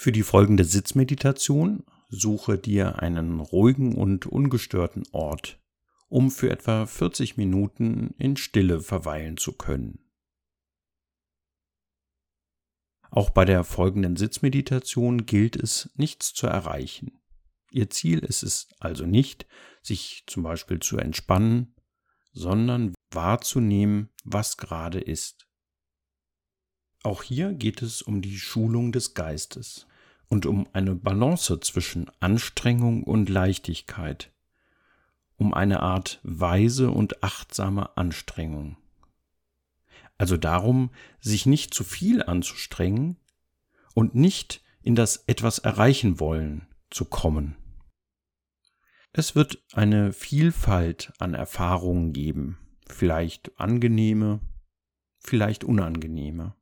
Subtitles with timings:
[0.00, 5.60] Für die folgende Sitzmeditation suche dir einen ruhigen und ungestörten Ort,
[6.08, 10.10] um für etwa 40 Minuten in Stille verweilen zu können.
[13.10, 17.20] Auch bei der folgenden Sitzmeditation gilt es, nichts zu erreichen.
[17.70, 19.46] Ihr Ziel ist es also nicht,
[19.82, 21.74] sich zum Beispiel zu entspannen,
[22.32, 25.46] sondern wahrzunehmen, was gerade ist.
[27.02, 29.86] Auch hier geht es um die Schulung des Geistes
[30.30, 34.32] und um eine Balance zwischen Anstrengung und Leichtigkeit,
[35.36, 38.76] um eine Art weise und achtsame Anstrengung.
[40.16, 43.16] Also darum, sich nicht zu viel anzustrengen
[43.94, 47.56] und nicht in das etwas erreichen wollen zu kommen.
[49.12, 54.40] Es wird eine Vielfalt an Erfahrungen geben, vielleicht angenehme,
[55.18, 56.54] vielleicht unangenehme.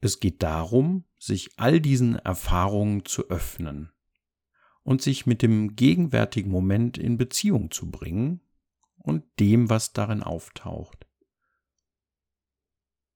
[0.00, 3.92] Es geht darum, sich all diesen Erfahrungen zu öffnen
[4.82, 8.40] und sich mit dem gegenwärtigen Moment in Beziehung zu bringen
[8.96, 11.06] und dem, was darin auftaucht.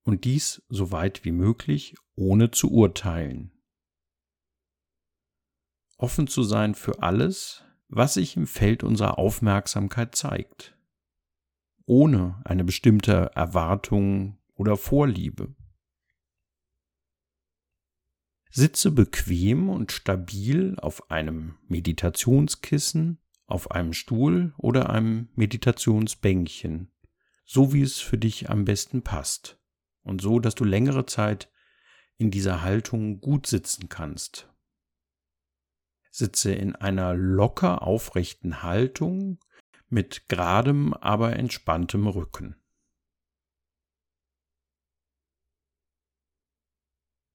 [0.04, 3.52] Und dies so weit wie möglich ohne zu urteilen.
[5.98, 10.78] Offen zu sein für alles, was sich im Feld unserer Aufmerksamkeit zeigt,
[11.84, 15.54] ohne eine bestimmte Erwartung oder Vorliebe.
[18.50, 26.90] Sitze bequem und stabil auf einem Meditationskissen, auf einem Stuhl oder einem Meditationsbänkchen,
[27.44, 29.58] so wie es für dich am besten passt
[30.02, 31.50] und so, dass du längere Zeit
[32.16, 34.48] in dieser Haltung gut sitzen kannst.
[36.10, 39.38] Sitze in einer locker aufrechten Haltung
[39.88, 42.56] mit geradem, aber entspanntem Rücken.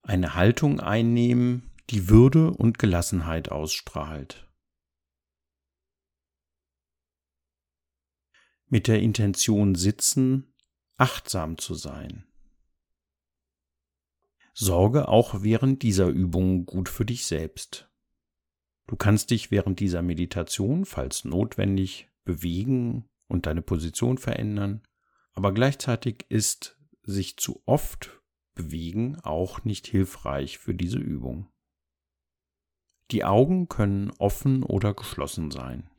[0.03, 4.47] Eine Haltung einnehmen, die Würde und Gelassenheit ausstrahlt.
[8.67, 10.53] Mit der Intention sitzen,
[10.97, 12.25] achtsam zu sein.
[14.53, 17.89] Sorge auch während dieser Übung gut für dich selbst.
[18.87, 24.83] Du kannst dich während dieser Meditation, falls notwendig, bewegen und deine Position verändern,
[25.33, 28.22] aber gleichzeitig ist sich zu oft
[28.55, 31.47] Bewegen auch nicht hilfreich für diese Übung.
[33.11, 35.89] Die Augen können offen oder geschlossen sein.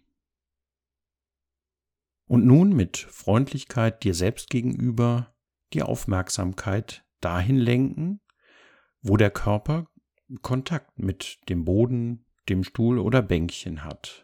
[2.27, 5.35] Und nun mit Freundlichkeit dir selbst gegenüber
[5.73, 8.21] die Aufmerksamkeit dahin lenken,
[9.03, 9.87] wo der Körper
[10.41, 14.24] Kontakt mit dem Boden, dem Stuhl oder Bänkchen hat.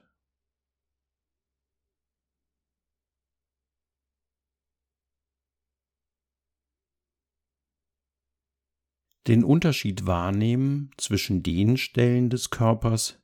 [9.27, 13.21] Den Unterschied wahrnehmen zwischen den Stellen des Körpers,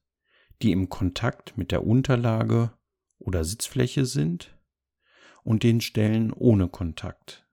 [0.62, 2.72] die im Kontakt mit der Unterlage
[3.18, 4.52] oder Sitzfläche sind,
[5.42, 7.46] und den Stellen ohne Kontakt.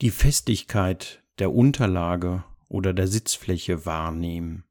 [0.00, 4.68] Die Festigkeit der Unterlage oder der Sitzfläche wahrnehmen.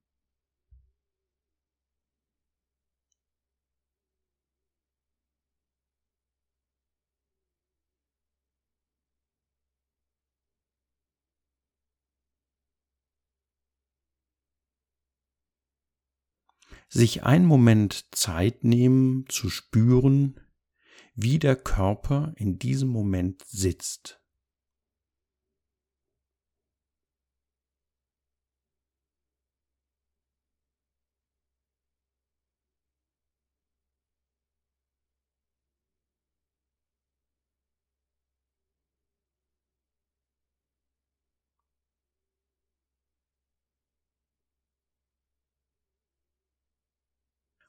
[16.89, 20.39] sich einen Moment Zeit nehmen zu spüren,
[21.15, 24.21] wie der Körper in diesem Moment sitzt.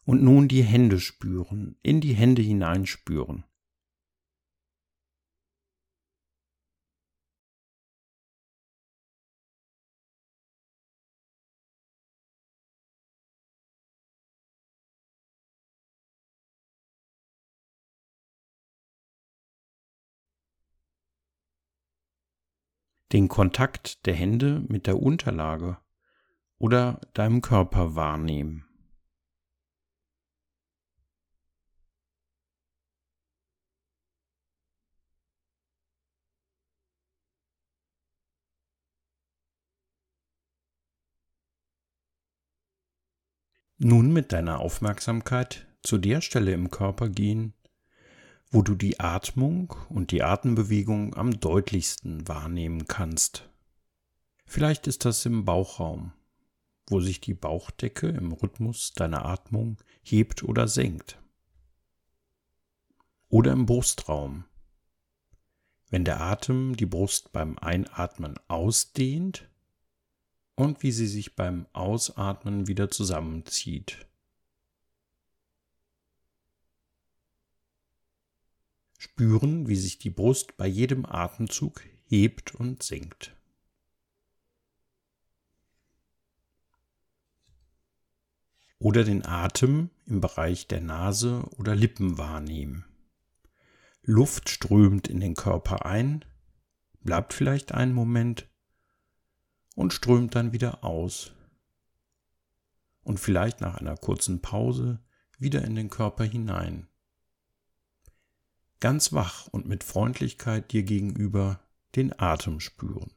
[0.09, 3.45] Und nun die Hände spüren, in die Hände hineinspüren.
[23.13, 25.79] den Kontakt der Hände mit der Unterlage
[26.59, 28.68] oder deinem Körper wahrnehmen.
[43.81, 47.55] Nun mit deiner Aufmerksamkeit zu der Stelle im Körper gehen,
[48.51, 53.49] wo du die Atmung und die Atembewegung am deutlichsten wahrnehmen kannst.
[54.47, 56.13] Vielleicht ist das im Bauchraum,
[56.89, 61.23] wo sich die Bauchdecke im Rhythmus deiner Atmung hebt oder senkt.
[63.29, 64.45] Oder im Brustraum,
[65.89, 69.48] wenn der Atem die Brust beim Einatmen ausdehnt
[70.59, 74.09] und wie sie sich beim Ausatmen wieder zusammenzieht.
[78.99, 83.37] Spüren, wie sich die Brust bei jedem Atemzug hebt und senkt.
[88.81, 92.85] Oder den Atem im Bereich der Nase oder Lippen wahrnehmen.
[94.03, 96.25] Luft strömt in den Körper ein,
[97.05, 98.49] bleibt vielleicht einen Moment
[99.79, 101.31] und strömt dann wieder aus.
[103.05, 104.99] Und vielleicht nach einer kurzen Pause
[105.39, 106.89] wieder in den Körper hinein.
[108.81, 111.61] Ganz wach und mit Freundlichkeit dir gegenüber
[111.95, 113.13] den Atem spüren.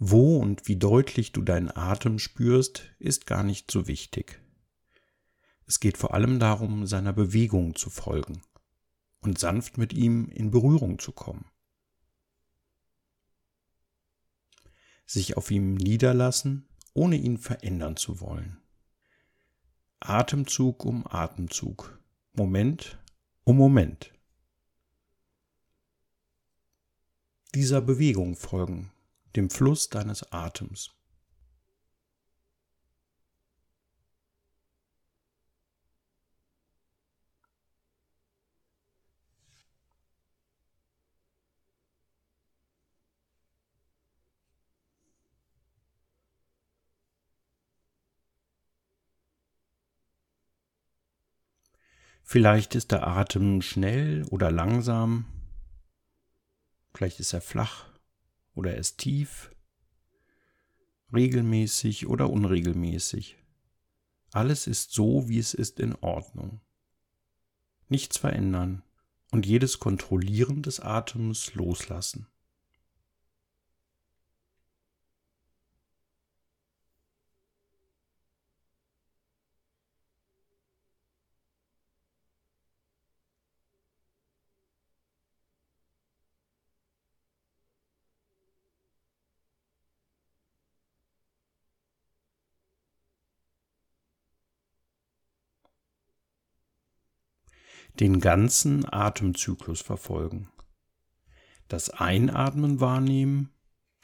[0.00, 4.40] Wo und wie deutlich du deinen Atem spürst, ist gar nicht so wichtig.
[5.64, 8.42] Es geht vor allem darum, seiner Bewegung zu folgen
[9.28, 11.44] und sanft mit ihm in Berührung zu kommen.
[15.04, 18.56] Sich auf ihm niederlassen, ohne ihn verändern zu wollen.
[20.00, 22.00] Atemzug um Atemzug,
[22.32, 22.98] Moment
[23.44, 24.14] um Moment.
[27.54, 28.90] Dieser Bewegung folgen,
[29.36, 30.94] dem Fluss deines Atems.
[52.30, 55.24] Vielleicht ist der Atem schnell oder langsam.
[56.92, 57.86] Vielleicht ist er flach
[58.54, 59.50] oder er ist tief.
[61.10, 63.38] Regelmäßig oder unregelmäßig.
[64.30, 66.60] Alles ist so, wie es ist, in Ordnung.
[67.88, 68.82] Nichts verändern
[69.30, 72.26] und jedes Kontrollieren des Atems loslassen.
[98.00, 100.48] Den ganzen Atemzyklus verfolgen.
[101.66, 103.50] Das Einatmen wahrnehmen,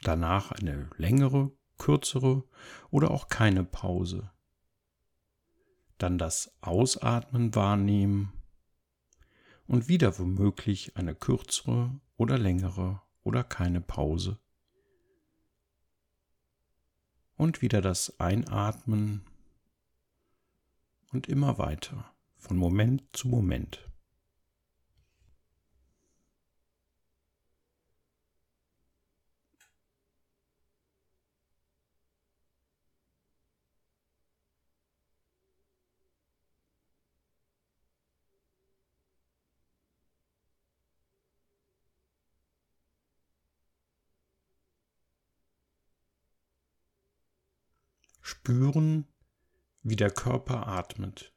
[0.01, 2.43] danach eine längere, kürzere
[2.89, 4.31] oder auch keine Pause.
[5.97, 8.33] Dann das Ausatmen wahrnehmen
[9.65, 14.39] und wieder womöglich eine kürzere oder längere oder keine Pause.
[17.37, 19.25] Und wieder das Einatmen
[21.11, 23.89] und immer weiter von Moment zu Moment.
[48.35, 49.07] Spüren,
[49.83, 51.35] wie der Körper atmet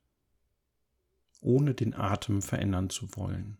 [1.41, 3.59] ohne den Atem verändern zu wollen.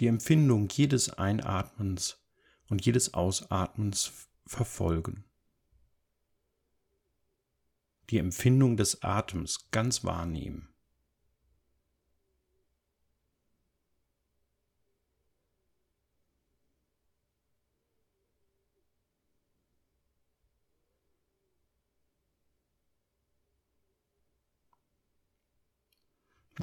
[0.00, 2.18] Die Empfindung jedes Einatmens
[2.68, 5.24] und jedes Ausatmens verfolgen.
[8.10, 10.73] Die Empfindung des Atems ganz wahrnehmen.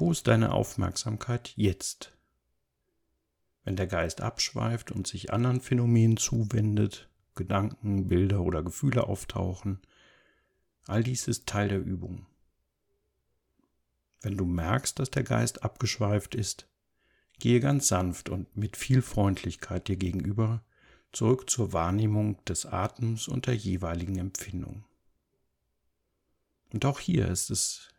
[0.02, 2.12] Wo ist deine Aufmerksamkeit jetzt?
[3.62, 9.80] Wenn der Geist abschweift und sich anderen Phänomenen zuwendet, Gedanken, Bilder oder Gefühle auftauchen,
[10.88, 12.26] all dies ist Teil der Übung.
[14.22, 16.66] Wenn du merkst, dass der Geist abgeschweift ist,
[17.38, 20.64] gehe ganz sanft und mit viel Freundlichkeit dir gegenüber
[21.12, 24.84] zurück zur Wahrnehmung des Atems und der jeweiligen Empfindung.
[26.72, 27.92] Und auch hier ist es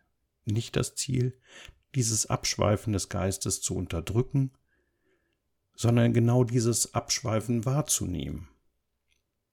[0.45, 1.39] nicht das Ziel,
[1.95, 4.51] dieses Abschweifen des Geistes zu unterdrücken,
[5.75, 8.47] sondern genau dieses Abschweifen wahrzunehmen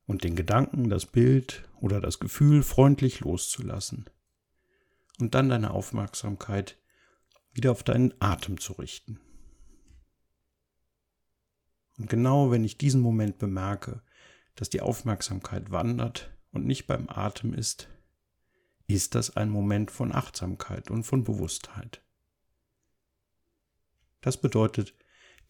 [0.07, 4.07] und den Gedanken, das Bild oder das Gefühl freundlich loszulassen
[5.19, 6.77] und dann deine Aufmerksamkeit
[7.53, 9.21] wieder auf deinen Atem zu richten.
[11.99, 14.03] Und genau wenn ich diesen Moment bemerke,
[14.55, 17.89] dass die Aufmerksamkeit wandert und nicht beim Atem ist,
[18.87, 22.03] ist das ein Moment von Achtsamkeit und von Bewusstheit.
[24.21, 24.95] Das bedeutet,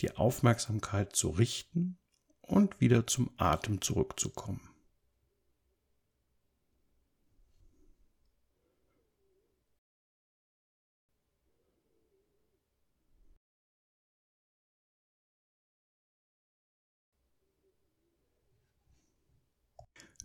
[0.01, 1.99] die Aufmerksamkeit zu richten
[2.41, 4.61] und wieder zum Atem zurückzukommen.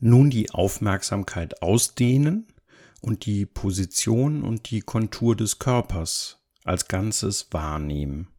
[0.01, 2.47] Nun die Aufmerksamkeit ausdehnen
[3.01, 8.34] und die Position und die Kontur des Körpers als Ganzes wahrnehmen.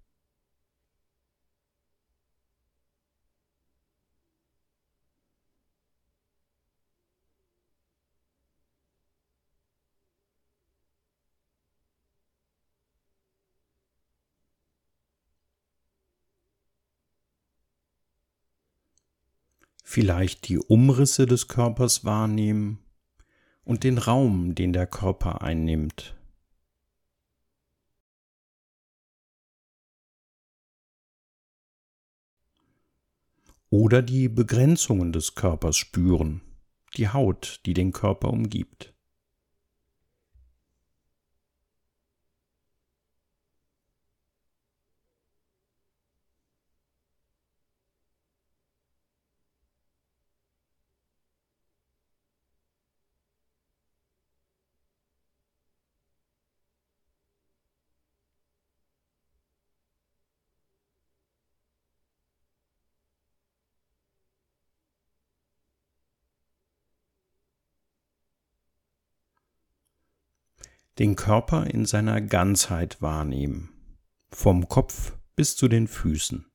[19.88, 22.80] Vielleicht die Umrisse des Körpers wahrnehmen
[23.62, 26.16] und den Raum, den der Körper einnimmt.
[33.70, 36.40] Oder die Begrenzungen des Körpers spüren,
[36.96, 38.95] die Haut, die den Körper umgibt.
[70.98, 73.70] Den Körper in seiner Ganzheit wahrnehmen,
[74.30, 76.46] vom Kopf bis zu den Füßen.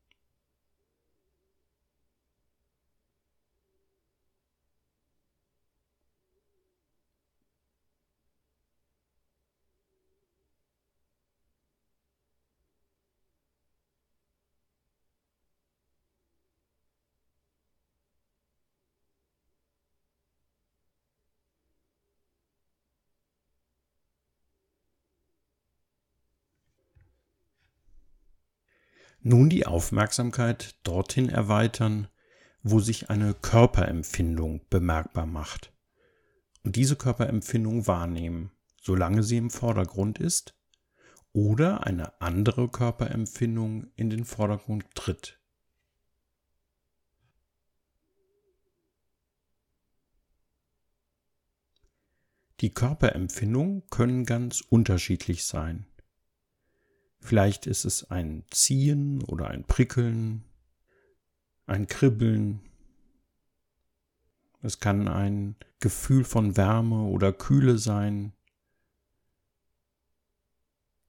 [29.23, 32.07] Nun die Aufmerksamkeit dorthin erweitern,
[32.63, 35.71] wo sich eine Körperempfindung bemerkbar macht.
[36.63, 38.51] Und diese Körperempfindung wahrnehmen,
[38.81, 40.55] solange sie im Vordergrund ist
[41.33, 45.39] oder eine andere Körperempfindung in den Vordergrund tritt.
[52.59, 55.87] Die Körperempfindungen können ganz unterschiedlich sein.
[57.21, 60.43] Vielleicht ist es ein Ziehen oder ein Prickeln,
[61.67, 62.61] ein Kribbeln.
[64.63, 68.33] Es kann ein Gefühl von Wärme oder Kühle sein,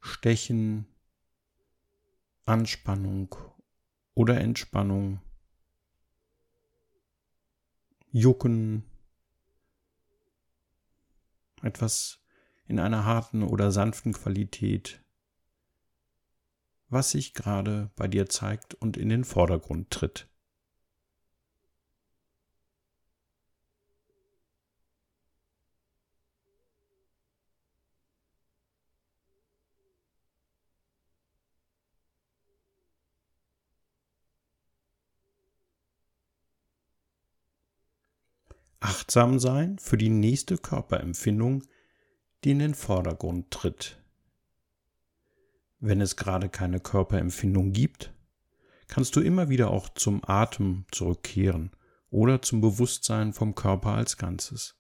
[0.01, 0.87] Stechen,
[2.45, 3.35] Anspannung
[4.15, 5.21] oder Entspannung,
[8.11, 8.85] Jucken,
[11.63, 12.21] etwas
[12.67, 15.03] in einer harten oder sanften Qualität
[16.93, 20.29] was sich gerade bei dir zeigt und in den Vordergrund tritt.
[38.81, 41.63] Achtsam sein für die nächste Körperempfindung,
[42.45, 44.02] die in den Vordergrund tritt
[45.83, 48.15] wenn es gerade keine Körperempfindung gibt,
[48.87, 51.73] kannst du immer wieder auch zum Atem zurückkehren
[52.09, 54.77] oder zum Bewusstsein vom Körper als Ganzes.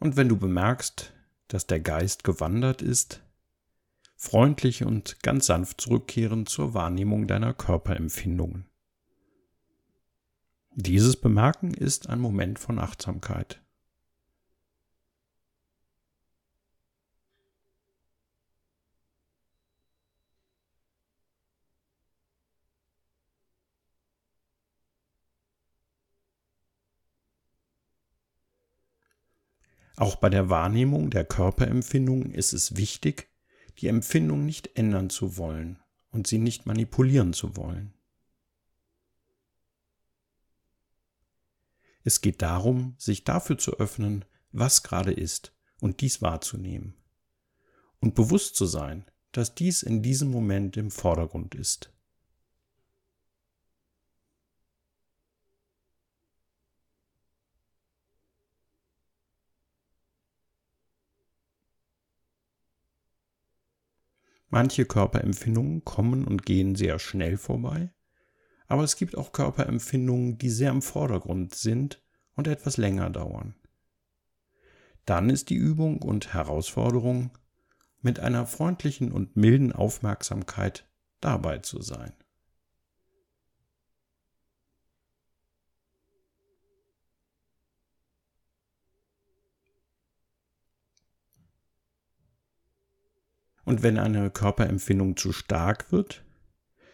[0.00, 1.12] Und wenn du bemerkst,
[1.48, 3.22] dass der Geist gewandert ist,
[4.16, 8.66] freundlich und ganz sanft zurückkehren zur Wahrnehmung deiner Körperempfindungen.
[10.76, 13.60] Dieses Bemerken ist ein Moment von Achtsamkeit.
[29.96, 33.28] Auch bei der Wahrnehmung der Körperempfindung ist es wichtig,
[33.78, 35.78] die Empfindung nicht ändern zu wollen
[36.10, 37.92] und sie nicht manipulieren zu wollen.
[42.04, 46.94] Es geht darum, sich dafür zu öffnen, was gerade ist und dies wahrzunehmen.
[47.98, 51.93] Und bewusst zu sein, dass dies in diesem Moment im Vordergrund ist.
[64.54, 67.92] Manche Körperempfindungen kommen und gehen sehr schnell vorbei,
[68.68, 72.00] aber es gibt auch Körperempfindungen, die sehr im Vordergrund sind
[72.36, 73.56] und etwas länger dauern.
[75.06, 77.36] Dann ist die Übung und Herausforderung,
[78.00, 80.88] mit einer freundlichen und milden Aufmerksamkeit
[81.20, 82.12] dabei zu sein.
[93.64, 96.22] Und wenn eine Körperempfindung zu stark wird,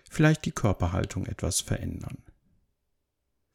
[0.08, 2.18] vielleicht die Körperhaltung etwas verändern.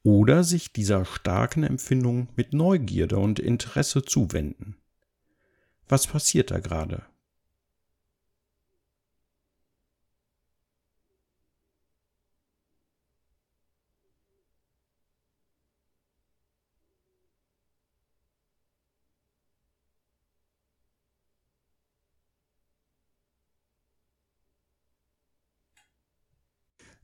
[0.04, 4.76] Oder sich dieser starken Empfindung mit Neugierde und Interesse zuwenden.
[5.88, 7.04] Was passiert da gerade?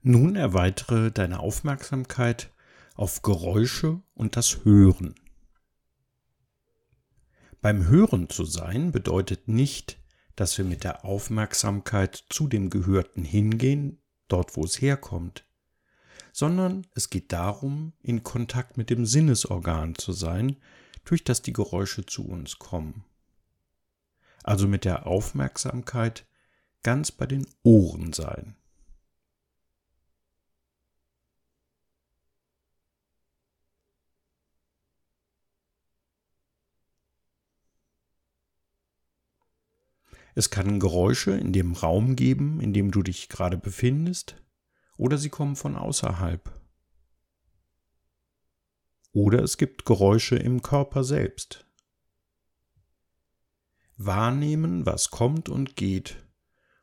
[0.04, 2.52] Nun erweitere deine Aufmerksamkeit
[2.96, 5.14] auf Geräusche und das Hören.
[7.62, 10.00] Beim Hören zu sein bedeutet nicht,
[10.36, 15.46] dass wir mit der Aufmerksamkeit zu dem Gehörten hingehen, dort wo es herkommt,
[16.34, 20.58] sondern es geht darum, in Kontakt mit dem Sinnesorgan zu sein,
[21.06, 23.04] durch das die Geräusche zu uns kommen.
[24.44, 26.26] Also mit der Aufmerksamkeit
[26.82, 28.56] ganz bei den Ohren sein.
[40.36, 44.42] Es kann Geräusche in dem Raum geben, in dem du dich gerade befindest,
[44.98, 46.52] oder sie kommen von außerhalb.
[49.14, 51.66] Oder es gibt Geräusche im Körper selbst.
[53.98, 56.26] Wahrnehmen, was kommt und geht,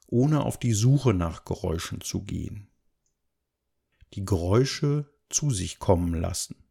[0.07, 2.71] ohne auf die Suche nach Geräuschen zu gehen.
[4.15, 6.67] Die Geräusche zu sich kommen lassen.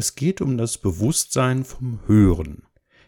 [0.00, 2.62] Es geht um das Bewusstsein vom Hören,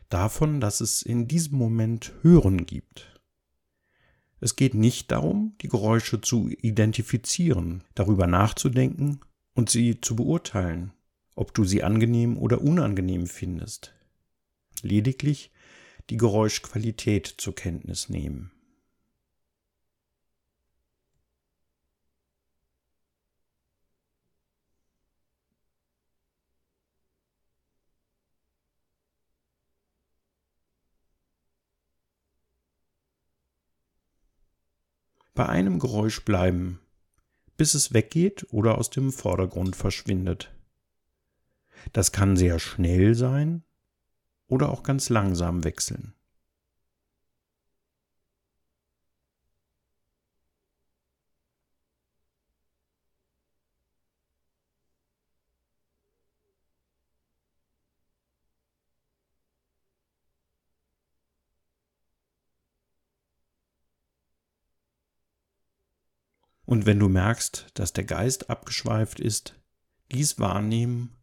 [0.08, 3.20] davon, dass es in diesem Moment Hören gibt.
[4.40, 9.20] Es geht nicht darum, die Geräusche zu identifizieren, darüber nachzudenken
[9.54, 10.92] und sie zu beurteilen,
[11.36, 13.94] ob du sie angenehm oder unangenehm findest.
[14.82, 15.52] Lediglich
[16.10, 18.50] die Geräuschqualität zur Kenntnis nehmen.
[35.34, 36.80] Bei einem Geräusch bleiben,
[37.56, 40.54] bis es weggeht oder aus dem Vordergrund verschwindet.
[41.92, 43.64] Das kann sehr schnell sein
[44.46, 46.14] oder auch ganz langsam wechseln.
[66.80, 69.54] Und wenn du merkst, dass der Geist abgeschweift ist,
[70.10, 71.14] dies wahrnehmen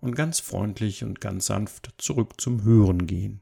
[0.00, 3.40] und ganz freundlich und ganz sanft zurück zum Hören gehen.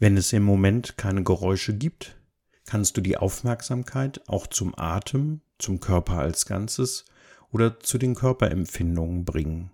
[0.00, 2.20] Wenn es im Moment keine Geräusche gibt,
[2.66, 7.04] kannst du die Aufmerksamkeit auch zum Atem, zum Körper als Ganzes
[7.50, 9.70] oder zu den Körperempfindungen bringen.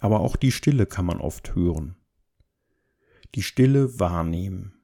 [0.00, 1.96] Aber auch die Stille kann man oft hören,
[3.34, 4.79] die Stille wahrnehmen.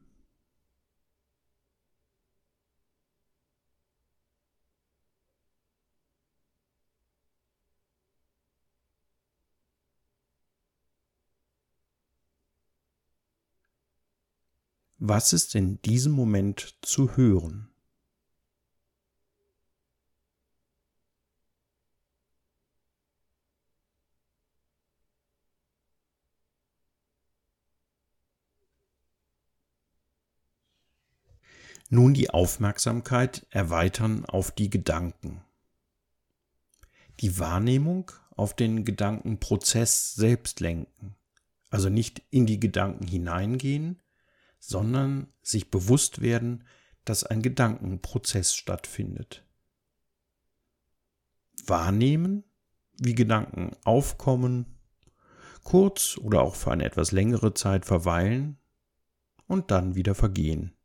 [15.09, 17.69] Was ist in diesem Moment zu hören?
[31.89, 35.45] Nun die Aufmerksamkeit erweitern auf die Gedanken.
[37.21, 41.15] Die Wahrnehmung auf den Gedankenprozess selbst lenken.
[41.71, 44.03] Also nicht in die Gedanken hineingehen,
[44.67, 46.65] sondern sich bewusst werden,
[47.05, 49.45] dass ein Gedankenprozess stattfindet.
[51.67, 52.45] Wahrnehmen,
[52.99, 54.79] wie Gedanken aufkommen,
[55.63, 58.59] kurz oder auch für eine etwas längere Zeit verweilen
[59.47, 60.77] und dann wieder vergehen.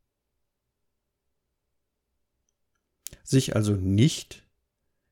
[3.32, 4.46] sich also nicht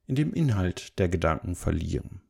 [0.05, 2.21] in dem Inhalt der Gedanken verlieren.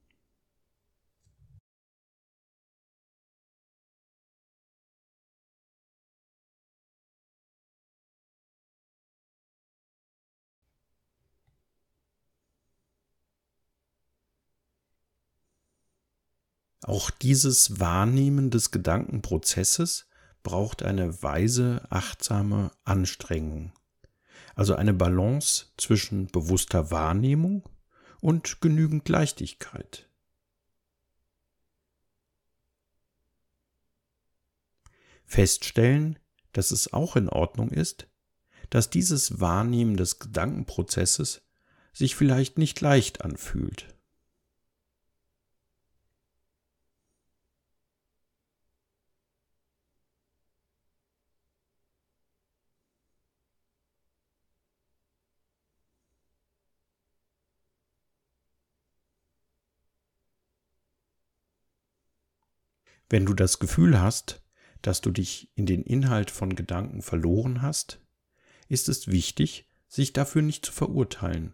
[16.90, 20.08] Auch dieses Wahrnehmen des Gedankenprozesses
[20.44, 23.72] braucht eine weise, achtsame Anstrengung
[24.60, 27.64] also eine Balance zwischen bewusster Wahrnehmung
[28.20, 30.10] und genügend Leichtigkeit.
[35.24, 36.20] Feststellen,
[36.52, 38.08] dass es auch in Ordnung ist,
[38.70, 41.42] dass dieses Wahrnehmen des Gedankenprozesses
[41.94, 43.96] sich vielleicht nicht leicht anfühlt.
[63.10, 64.44] Wenn du das Gefühl hast,
[64.82, 68.00] dass du dich in den Inhalt von Gedanken verloren hast,
[68.68, 71.54] ist es wichtig, sich dafür nicht zu verurteilen,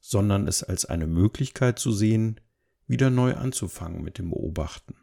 [0.00, 2.40] sondern es als eine Möglichkeit zu sehen,
[2.86, 4.96] wieder neu anzufangen mit dem Beobachten.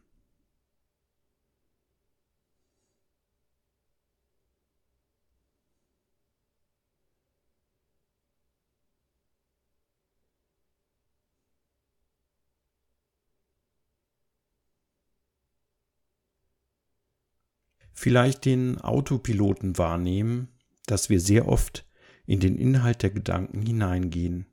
[18.02, 20.48] Vielleicht den Autopiloten wahrnehmen,
[20.88, 21.86] dass wir sehr oft
[22.26, 24.48] in den Inhalt der Gedanken hineingehen.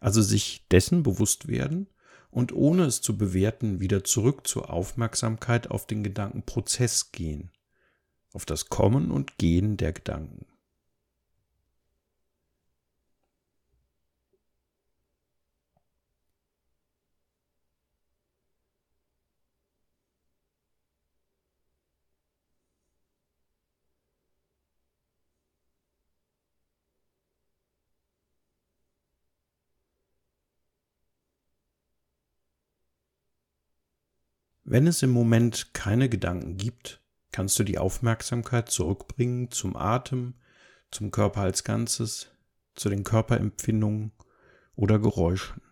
[0.00, 1.86] Also sich dessen bewusst werden
[2.32, 7.52] und ohne es zu bewerten wieder zurück zur Aufmerksamkeit auf den Gedankenprozess gehen,
[8.32, 10.46] auf das Kommen und Gehen der Gedanken.
[34.70, 37.00] Wenn es im Moment keine Gedanken gibt,
[37.32, 40.34] kannst du die Aufmerksamkeit zurückbringen zum Atem,
[40.90, 42.28] zum Körper als Ganzes,
[42.74, 44.12] zu den Körperempfindungen
[44.76, 45.62] oder Geräuschen.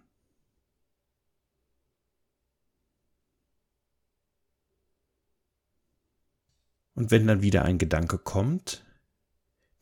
[6.95, 8.87] Und wenn dann wieder ein Gedanke kommt,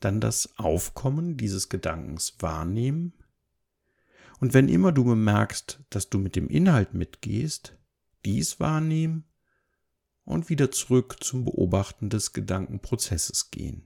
[0.01, 3.13] dann das Aufkommen dieses Gedankens wahrnehmen.
[4.41, 7.77] Und wenn immer du bemerkst, dass du mit dem Inhalt mitgehst,
[8.25, 9.23] dies wahrnehmen
[10.25, 13.85] und wieder zurück zum Beobachten des Gedankenprozesses gehen.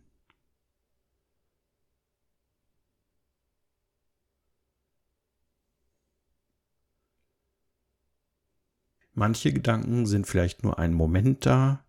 [9.13, 11.85] Manche Gedanken sind vielleicht nur einen Moment da,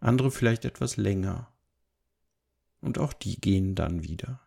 [0.00, 1.52] andere vielleicht etwas länger.
[2.80, 4.43] Und auch die gehen dann wieder.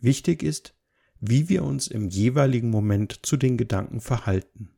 [0.00, 0.74] Wichtig ist,
[1.20, 4.70] wie wir uns im jeweiligen Moment zu den Gedanken verhalten.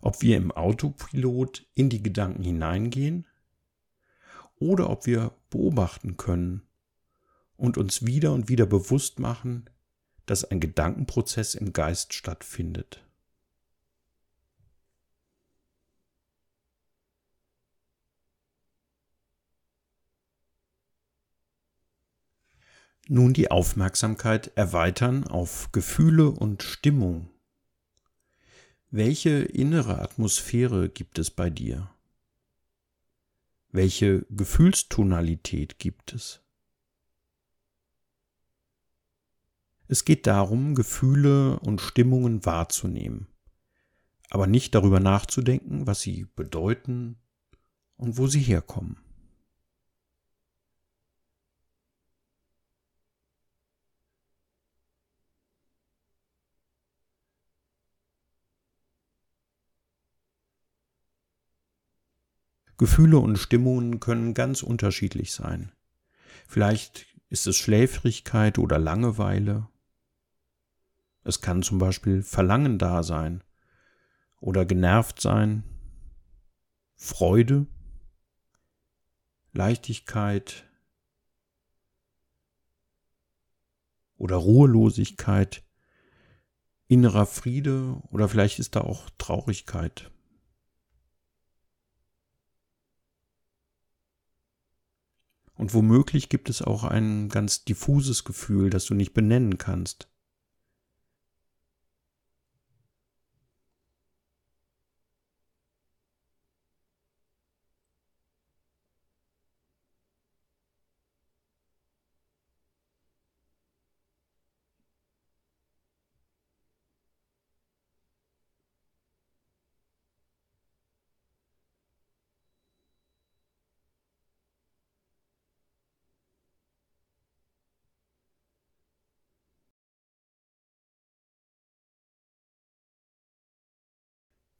[0.00, 3.26] Ob wir im Autopilot in die Gedanken hineingehen
[4.58, 6.62] oder ob wir beobachten können
[7.56, 9.68] und uns wieder und wieder bewusst machen,
[10.24, 13.05] dass ein Gedankenprozess im Geist stattfindet.
[23.08, 27.30] Nun die Aufmerksamkeit erweitern auf Gefühle und Stimmung.
[28.90, 31.88] Welche innere Atmosphäre gibt es bei dir?
[33.70, 36.42] Welche Gefühlstonalität gibt es?
[39.86, 43.28] Es geht darum, Gefühle und Stimmungen wahrzunehmen,
[44.30, 47.18] aber nicht darüber nachzudenken, was sie bedeuten
[47.96, 49.05] und wo sie herkommen.
[62.78, 65.72] Gefühle und Stimmungen können ganz unterschiedlich sein.
[66.46, 69.68] Vielleicht ist es Schläfrigkeit oder Langeweile.
[71.22, 73.42] Es kann zum Beispiel Verlangen da sein
[74.40, 75.64] oder genervt sein,
[76.94, 77.66] Freude,
[79.52, 80.64] Leichtigkeit
[84.16, 85.62] oder Ruhelosigkeit,
[86.88, 90.10] innerer Friede oder vielleicht ist da auch Traurigkeit.
[95.56, 100.08] Und womöglich gibt es auch ein ganz diffuses Gefühl, das du nicht benennen kannst.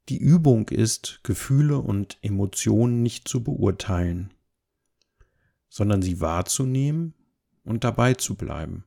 [0.09, 4.33] Die Übung ist, Gefühle und Emotionen nicht zu beurteilen,
[5.69, 7.14] sondern sie wahrzunehmen
[7.64, 8.85] und dabei zu bleiben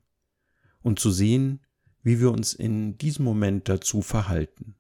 [0.82, 1.60] und zu sehen,
[2.04, 4.76] wie wir uns in diesem Moment dazu verhalten.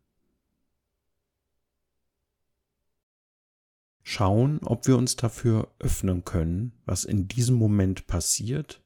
[4.03, 8.81] Schauen, ob wir uns dafür öffnen können, was in diesem Moment passiert,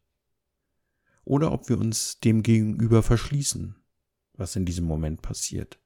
[1.23, 3.75] oder ob wir uns dem gegenüber verschließen,
[4.33, 5.82] was in diesem Moment passiert.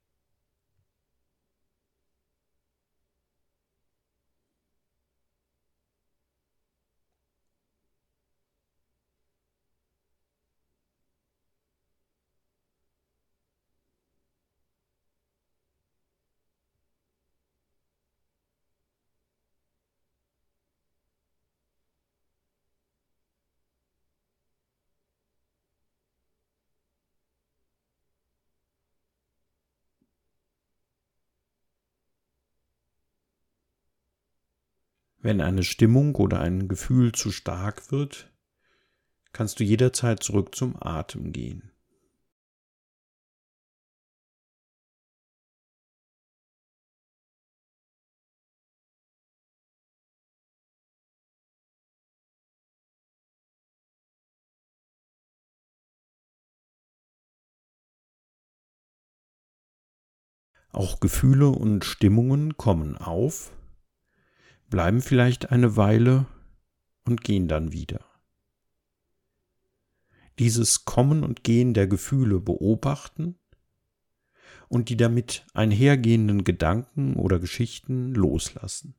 [35.27, 38.31] Wenn eine Stimmung oder ein Gefühl zu stark wird,
[39.33, 41.73] kannst du jederzeit zurück zum Atem gehen.
[60.71, 63.57] Auch Gefühle und Stimmungen kommen auf
[64.69, 66.25] bleiben vielleicht eine Weile
[67.06, 68.06] und gehen dann wieder.
[70.39, 73.36] Dieses Kommen und Gehen der Gefühle beobachten
[74.69, 78.93] und die damit einhergehenden Gedanken oder Geschichten loslassen.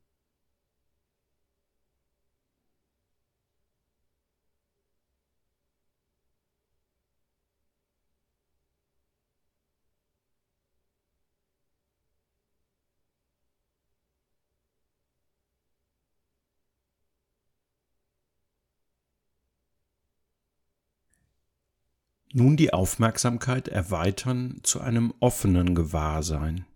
[22.33, 26.67] Nun die Aufmerksamkeit erweitern zu einem offenen Gewahrsein.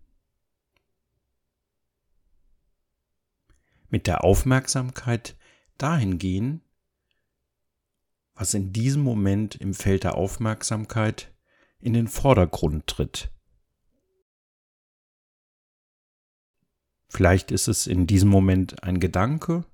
[3.91, 5.37] Mit der Aufmerksamkeit
[5.77, 6.63] dahin gehen,
[8.35, 11.35] was in diesem Moment im Feld der Aufmerksamkeit
[11.81, 13.31] in den Vordergrund tritt.
[17.09, 19.67] Vielleicht ist es in diesem Moment ein Gedanke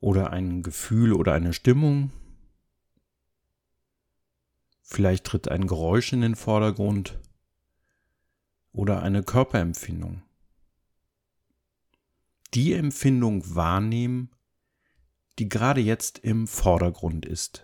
[0.00, 2.12] oder ein Gefühl oder eine Stimmung
[4.92, 7.20] Vielleicht tritt ein Geräusch in den Vordergrund
[8.72, 10.22] oder eine Körperempfindung.
[12.54, 14.30] Die Empfindung wahrnehmen,
[15.38, 17.62] die gerade jetzt im Vordergrund ist.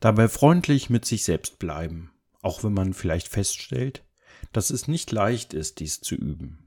[0.00, 4.04] Dabei freundlich mit sich selbst bleiben, auch wenn man vielleicht feststellt,
[4.52, 6.65] dass es nicht leicht ist, dies zu üben.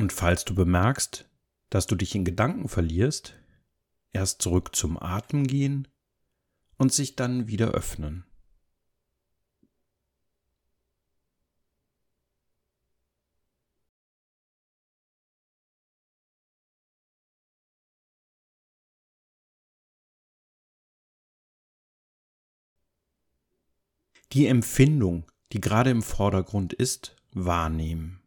[0.00, 1.28] Und falls du bemerkst,
[1.68, 3.34] dass du dich in Gedanken verlierst,
[4.12, 5.88] erst zurück zum Atem gehen
[6.78, 8.24] und sich dann wieder öffnen.
[24.32, 28.19] Die Empfindung, die gerade im Vordergrund ist, wahrnehmen.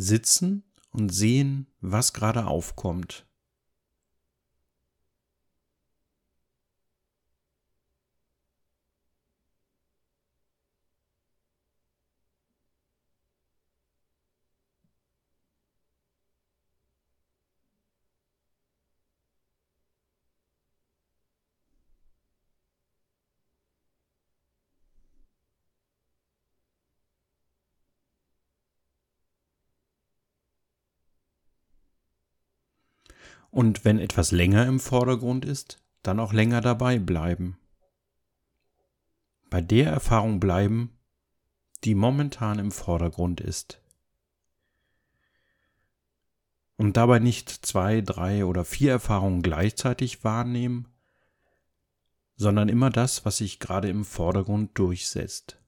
[0.00, 3.26] Sitzen und sehen, was gerade aufkommt.
[33.50, 37.58] Und wenn etwas länger im Vordergrund ist, dann auch länger dabei bleiben.
[39.50, 40.96] Bei der Erfahrung bleiben,
[41.84, 43.82] die momentan im Vordergrund ist.
[46.76, 50.88] Und dabei nicht zwei, drei oder vier Erfahrungen gleichzeitig wahrnehmen,
[52.36, 55.59] sondern immer das, was sich gerade im Vordergrund durchsetzt.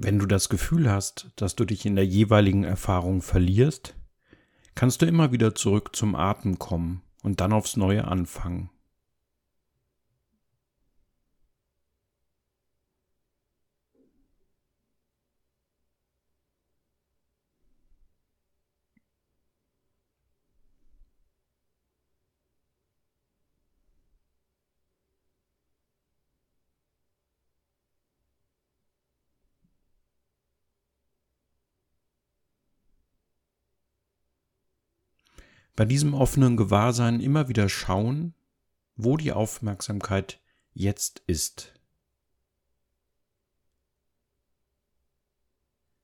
[0.00, 3.96] Wenn du das Gefühl hast, dass du dich in der jeweiligen Erfahrung verlierst,
[4.76, 8.70] kannst du immer wieder zurück zum Atem kommen und dann aufs Neue anfangen.
[35.78, 38.34] Bei diesem offenen Gewahrsein immer wieder schauen,
[38.96, 41.72] wo die Aufmerksamkeit jetzt ist.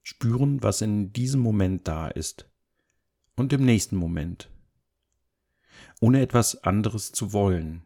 [0.01, 2.49] Spüren, was in diesem Moment da ist
[3.35, 4.49] und im nächsten Moment,
[6.01, 7.83] ohne etwas anderes zu wollen.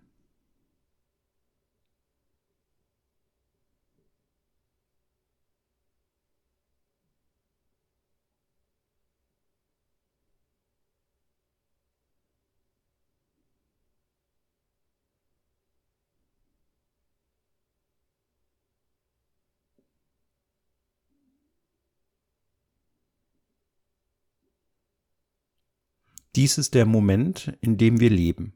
[26.37, 28.55] Dies ist der Moment, in dem wir leben.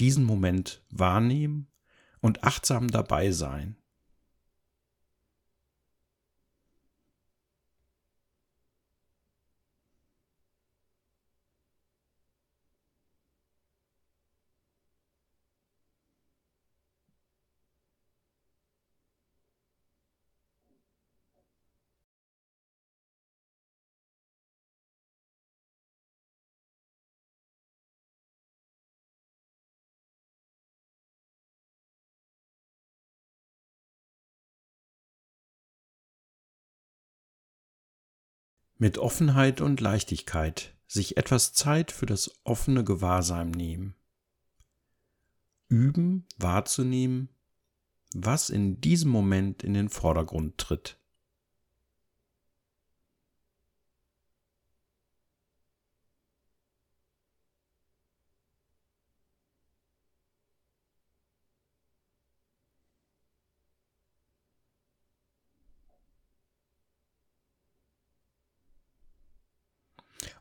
[0.00, 1.68] Diesen Moment wahrnehmen
[2.20, 3.76] und achtsam dabei sein.
[38.84, 43.94] Mit Offenheit und Leichtigkeit sich etwas Zeit für das offene Gewahrsein nehmen.
[45.70, 47.30] Üben, wahrzunehmen,
[48.14, 50.98] was in diesem Moment in den Vordergrund tritt.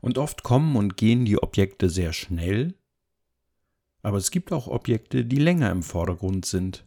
[0.04, 2.76] Und oft kommen und gehen die Objekte sehr schnell,
[4.02, 6.86] aber es gibt auch Objekte, die länger im Vordergrund sind.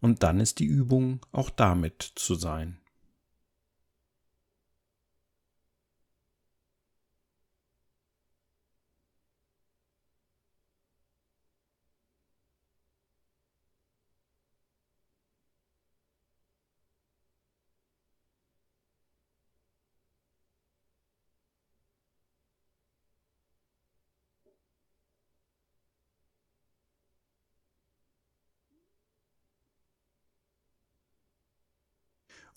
[0.00, 2.80] Und dann ist die Übung auch damit zu sein.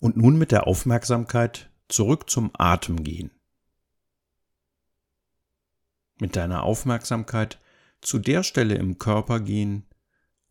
[0.02, 3.30] Und nun mit der Aufmerksamkeit zurück zum Atem gehen.
[6.18, 7.60] Mit deiner Aufmerksamkeit
[8.00, 9.86] zu der Stelle im Körper gehen,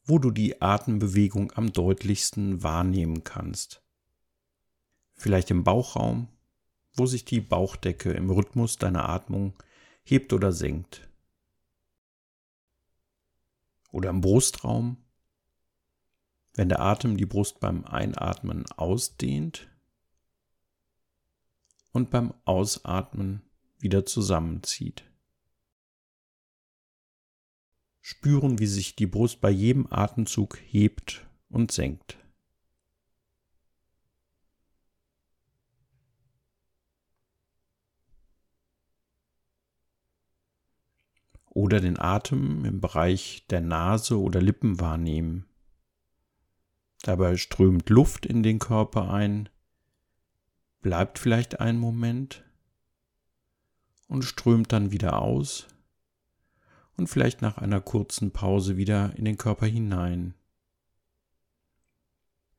[0.05, 3.83] wo du die Atembewegung am deutlichsten wahrnehmen kannst.
[5.15, 6.29] Vielleicht im Bauchraum,
[6.93, 9.53] wo sich die Bauchdecke im Rhythmus deiner Atmung
[10.05, 11.09] hebt oder senkt.
[13.91, 14.95] Oder im Brustraum,
[16.53, 19.69] wenn der Atem die Brust beim Einatmen ausdehnt
[21.91, 23.41] und beim Ausatmen
[23.79, 25.03] wieder zusammenzieht.
[28.01, 32.17] Spüren, wie sich die Brust bei jedem Atemzug hebt und senkt.
[41.45, 45.50] Oder den Atem im Bereich der Nase oder Lippen wahrnehmen.
[47.03, 49.49] Dabei strömt Luft in den Körper ein,
[50.81, 52.43] bleibt vielleicht einen Moment
[54.07, 55.67] und strömt dann wieder aus
[56.97, 60.35] und vielleicht nach einer kurzen Pause wieder in den Körper hinein.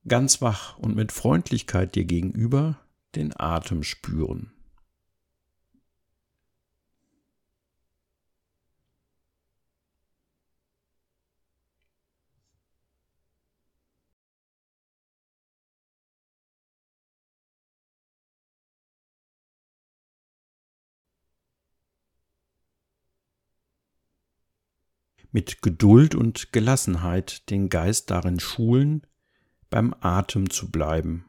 [0.08, 2.80] Ganz wach und mit Freundlichkeit dir gegenüber
[3.14, 4.52] den Atem spüren.
[25.32, 29.06] Mit Geduld und Gelassenheit den Geist darin schulen,
[29.70, 31.24] beim Atem zu bleiben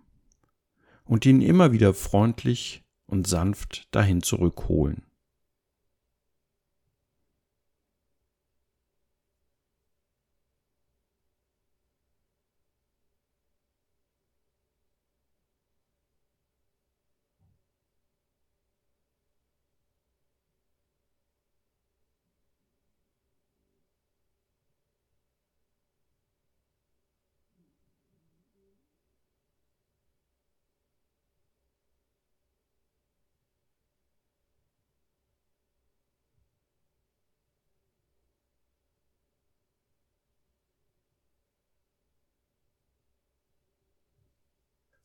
[1.06, 5.04] und ihn immer wieder freundlich und sanft dahin zurückholen.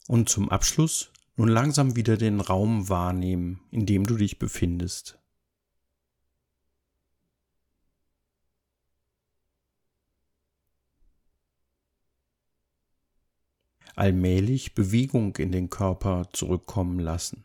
[0.09, 5.19] Und zum Abschluss nun langsam wieder den Raum wahrnehmen, in dem du dich befindest.
[13.97, 17.45] Allmählich Bewegung in den Körper zurückkommen lassen.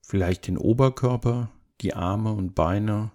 [0.00, 1.50] Vielleicht den Oberkörper,
[1.82, 3.10] die Arme und Beine,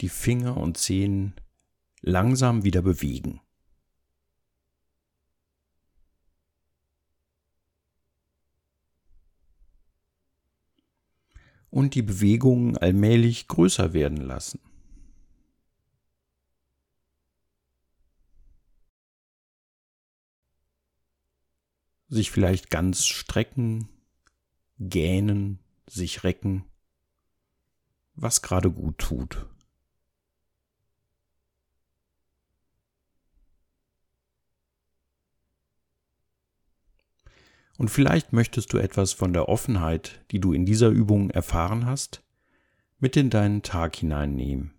[0.00, 1.34] die Finger und Zehen
[2.02, 3.40] langsam wieder bewegen.
[11.70, 14.60] Und die Bewegungen allmählich größer werden lassen.
[22.08, 23.88] Sich vielleicht ganz strecken,
[24.78, 26.66] gähnen, sich recken,
[28.14, 29.51] was gerade gut tut.
[37.82, 42.22] Und vielleicht möchtest du etwas von der Offenheit, die du in dieser Übung erfahren hast,
[43.00, 44.70] mit in deinen Tag hineinnehmen.